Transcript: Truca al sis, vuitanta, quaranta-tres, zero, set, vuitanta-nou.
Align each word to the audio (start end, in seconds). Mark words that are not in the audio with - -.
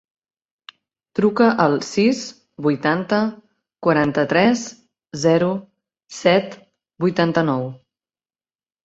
Truca 1.17 1.49
al 1.65 1.75
sis, 1.87 2.21
vuitanta, 2.67 3.19
quaranta-tres, 3.87 4.63
zero, 5.27 5.51
set, 6.21 6.57
vuitanta-nou. 7.07 7.63